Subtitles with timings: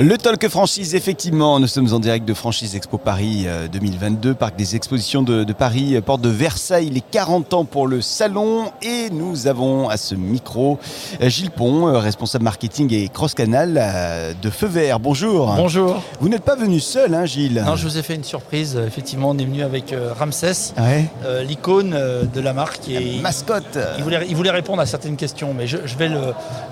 [0.00, 4.56] Le Talk Franchise, effectivement, nous sommes en direct de Franchise Expo Paris euh, 2022, parc
[4.56, 8.72] des expositions de, de Paris, euh, porte de Versailles, les 40 ans pour le salon.
[8.82, 10.80] Et nous avons à ce micro
[11.22, 14.98] euh, Gilles Pont, euh, responsable marketing et cross-canal euh, de Feu Vert.
[14.98, 15.54] Bonjour.
[15.56, 16.02] Bonjour.
[16.18, 18.76] Vous n'êtes pas venu seul, hein, Gilles Non, je vous ai fait une surprise.
[18.84, 21.04] Effectivement, on est venu avec euh, Ramsès, Ouais.
[21.24, 22.88] euh, l'icône euh, de la marque.
[22.88, 23.78] Et Mascotte.
[23.98, 26.18] il, voulait, il voulait répondre à certaines questions, mais je, je vais, le,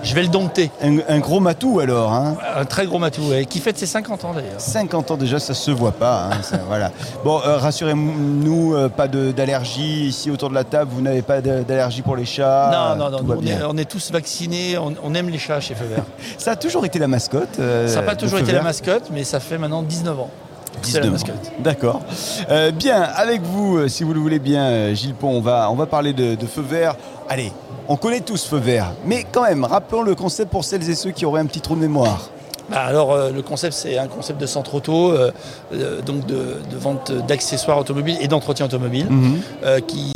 [0.03, 0.71] je vais le dompter.
[0.83, 2.11] Un, un gros matou alors.
[2.11, 2.35] Hein.
[2.57, 4.59] Un très gros matou, ouais, qui fête ses 50 ans d'ailleurs.
[4.59, 6.29] 50 ans déjà, ça se voit pas.
[6.31, 6.91] hein, ça, voilà.
[7.23, 10.91] Bon, euh, rassurez-nous, euh, pas d'allergie ici autour de la table.
[10.93, 12.95] Vous n'avez pas d'allergie pour les chats.
[12.97, 15.59] non, non, euh, non, on est, on est tous vaccinés, on, on aime les chats
[15.59, 16.03] chez Feu Vert.
[16.37, 17.59] Ça a toujours été la mascotte.
[17.59, 20.29] euh, ça n'a pas toujours été la mascotte, mais ça fait maintenant 19 ans.
[20.81, 21.39] que C'est la 19 ans.
[21.59, 22.01] D'accord.
[22.49, 25.69] Euh, bien, avec vous, euh, si vous le voulez bien, euh, Gilles Pont, on va,
[25.71, 26.95] on va parler de, de feu vert.
[27.29, 27.51] Allez,
[27.87, 31.11] on connaît tous feu vert, mais quand même, rappelons le concept pour celles et ceux
[31.11, 32.29] qui auraient un petit trou de mémoire.
[32.69, 35.31] Bah, alors, euh, le concept, c'est un concept de centre auto, euh,
[35.73, 36.35] euh, donc de,
[36.71, 39.07] de vente d'accessoires automobiles et d'entretien automobile.
[39.09, 39.41] Mhm.
[39.87, 40.13] qui,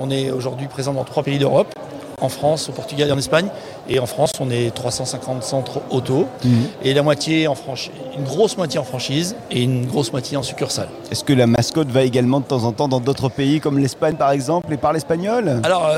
[0.00, 1.72] on est aujourd'hui présent dans trois pays d'Europe,
[2.20, 3.48] en France, au Portugal et en Espagne.
[3.88, 6.50] Et en France, on est 350 centres auto Mhm.
[6.82, 10.42] et la moitié en franchise, une grosse moitié en franchise et une grosse moitié en
[10.42, 10.88] succursale.
[11.10, 14.14] Est-ce que la mascotte va également de temps en temps dans d'autres pays comme l'Espagne
[14.16, 15.60] par exemple et parle espagnol?
[15.62, 15.90] Alors,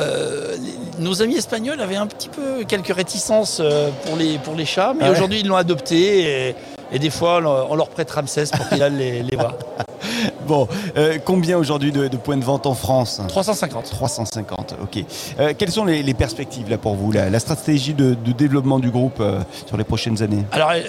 [0.98, 4.92] nos amis espagnols avaient un petit peu quelques réticences euh, pour les, pour les chats,
[4.94, 6.54] mais Ah ouais aujourd'hui ils l'ont adopté et,
[6.92, 9.54] et des fois on leur- on leur prête Ramsès pour qu'il aille les, les voir.
[10.46, 13.20] Bon, euh, combien aujourd'hui de, de points de vente en France?
[13.28, 13.84] 350.
[13.90, 15.04] 350, ok.
[15.38, 18.78] Euh, quelles sont les, les perspectives là pour vous, la, la stratégie de, de développement
[18.80, 20.44] du groupe euh, sur les prochaines années?
[20.50, 20.86] Alors, elle,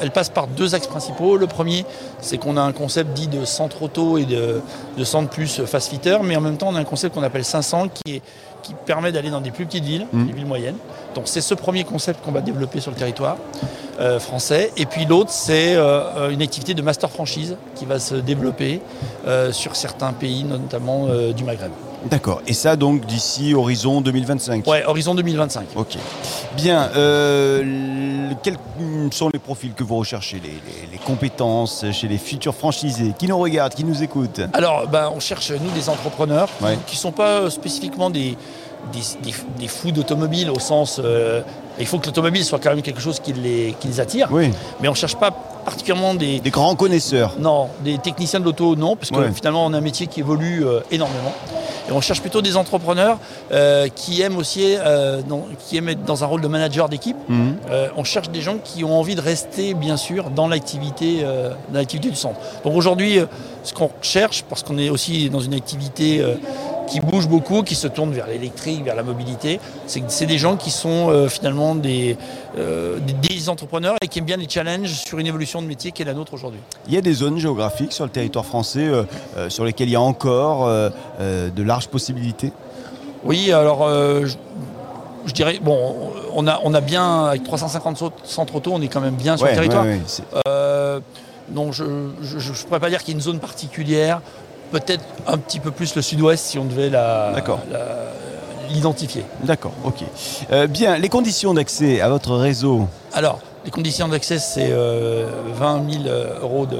[0.00, 1.36] elle passe par deux axes principaux.
[1.38, 1.86] Le premier,
[2.20, 4.60] c'est qu'on a un concept dit de centre auto et de,
[4.98, 7.44] de centre plus fast fitter, mais en même temps, on a un concept qu'on appelle
[7.44, 8.22] 500 qui, est,
[8.62, 10.26] qui permet d'aller dans des plus petites villes, Mhm.
[10.26, 10.76] des villes moyennes.
[11.26, 13.36] C'est ce premier concept qu'on va développer sur le territoire
[14.00, 14.72] euh, français.
[14.76, 18.80] Et puis, l'autre, c'est euh, une activité de master franchise qui va se développer
[19.26, 21.72] euh, sur certains pays, notamment euh, du Maghreb.
[22.06, 22.40] D'accord.
[22.46, 25.66] Et ça donc d'ici horizon 2025 Ouais, horizon 2025.
[25.76, 25.96] Ok.
[26.56, 26.90] Bien.
[26.96, 28.56] euh, quels
[29.10, 33.26] sont les profils que vous recherchez, les, les- les compétences chez les futurs franchisés qui
[33.26, 34.40] nous regardent, qui nous écoutent?
[34.52, 36.78] Alors, ben, on cherche, nous, des entrepreneurs Ouais.
[36.86, 38.36] qui ne sont pas euh, spécifiquement des,
[38.92, 41.00] des, des- des fous d'automobile au sens...
[41.02, 41.42] euh,
[41.80, 44.26] il faut que l'automobile soit quand même quelque chose qui les, qui les attire.
[44.32, 44.50] Oui.
[44.80, 46.40] Mais on ne cherche pas particulièrement des...
[46.40, 47.34] Des grands connaisseurs.
[47.38, 49.30] Non, des techniciens de l'auto, non, parce que Ouais.
[49.32, 51.32] finalement, on a un métier qui évolue euh, énormément.
[51.88, 53.18] Et on cherche plutôt des entrepreneurs
[53.50, 57.16] euh, qui aiment aussi euh, dans- qui aiment être dans un rôle de manager d'équipe.
[57.28, 57.56] Mhm.
[57.70, 61.78] Euh, on cherche des gens qui ont envie de rester, bien sûr, dans l'activité, dans
[61.78, 62.38] l'activité du centre.
[62.64, 63.20] Donc aujourd'hui,
[63.62, 66.22] ce qu'on cherche, parce qu'on est aussi dans une activité
[66.88, 70.70] qui bouge beaucoup, qui se tourne vers l'électrique, vers la mobilité, c'est des gens qui
[70.70, 72.16] sont euh, finalement des,
[72.56, 75.92] euh, des, des entrepreneurs et qui aiment bien les challenges sur une évolution de métier
[75.92, 76.60] qui est la nôtre aujourd'hui.
[76.88, 79.04] Il y a des zones géographiques sur le territoire français euh,
[79.48, 82.52] sur lesquelles il y a encore de larges possibilités?
[83.24, 84.34] Oui, alors je,
[85.26, 85.94] je dirais, bon,
[86.34, 89.36] on a, on a bien, avec 350 sau- centres auto, on est quand même bien
[89.36, 89.84] sur Ouais, le territoire.
[89.84, 90.00] ouais,
[91.50, 94.20] non, je ne pourrais pas dire qu'il y a une zone particulière.
[94.70, 97.32] Peut-être un petit peu plus le sud-ouest si on devait la-
[98.70, 99.24] l'identifier.
[99.44, 100.02] D'accord, ok.
[100.52, 102.86] Euh, bien, les conditions d'accès à votre réseau.
[103.14, 106.04] Alors, les conditions d'accès, c'est euh, 20 000
[106.42, 106.78] euros de-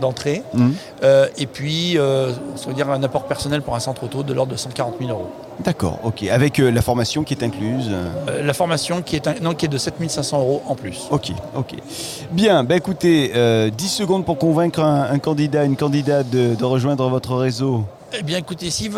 [0.00, 0.42] d'entrée.
[0.54, 0.74] Mhm.
[1.02, 4.32] Euh, et puis, euh, ça veut dire un apport personnel pour un centre auto de
[4.32, 5.30] l'ordre de 140 000 euros.
[5.60, 6.24] D'accord, ok.
[6.24, 7.88] Avec euh, la formation qui est incluse.
[7.90, 11.06] euh, Euh, la formation qui est, non, qui est de 7 500 euros en plus.
[11.10, 11.74] Ok, ok.
[12.32, 16.64] Bien, bah écoutez, euh, 10 secondes pour convaincre un, un candidat, une candidate de, de
[16.64, 17.84] rejoindre votre réseau.
[18.16, 18.88] Eh bien, écoutez, si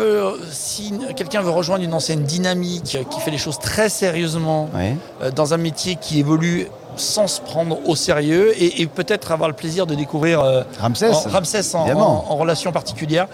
[1.15, 4.95] quelqu'un veut rejoindre une enseigne dynamique qui fait les choses très sérieusement, Ouais.
[5.21, 6.67] euh, dans un métier qui évolue
[6.99, 11.09] sans se prendre au sérieux et, et peut-être avoir le plaisir de découvrir euh, Ramsès
[11.11, 12.25] en, Ramsès en, évidemment.
[12.29, 13.27] en- en relation particulière,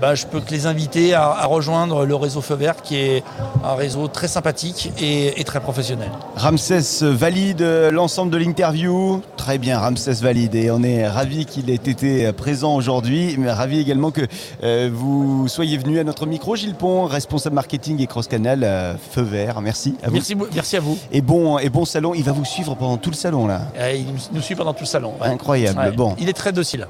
[0.00, 3.22] bah, je peux que les inviter à, à rejoindre le réseau Feu Vert qui est
[3.64, 6.10] un réseau très sympathique et, et très professionnel.
[6.36, 7.62] Ramsès valide
[7.92, 9.20] l'ensemble de l'interview.
[9.36, 10.54] Très bien, Ramsès valide.
[10.54, 13.36] Et on est ravis qu'il ait été présent aujourd'hui.
[13.38, 14.22] Mais ravis également que
[14.62, 16.56] euh, vous soyez venu à notre micro.
[16.56, 19.60] Gilles Pont, responsable marketing et cross-canal euh, Feu Vert.
[19.60, 20.18] Merci à vous.
[20.54, 20.98] Merci, à vous.
[21.12, 22.14] Et bon, et bon salon.
[22.14, 23.62] Il va vous suivre pendant tout le salon là.
[23.78, 25.12] Euh, il nous- suit pendant tout le salon.
[25.20, 25.28] ouais.
[25.28, 25.78] Incroyable.
[25.78, 25.90] Ouais.
[25.92, 26.86] Bon, Il est très docile.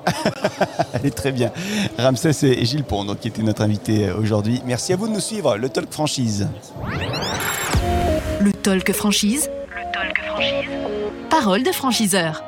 [1.17, 1.51] très bien.
[1.99, 4.61] Ramsès et Gilles Pont, donc, qui étaient notre invité euh, aujourd'hui.
[4.67, 5.57] Merci à vous de nous suivre.
[5.57, 6.49] Le Talk Franchise.
[8.41, 9.51] Le talk franchise.
[9.69, 10.71] Le talk franchise.
[11.29, 12.43] Parole de franchiseur.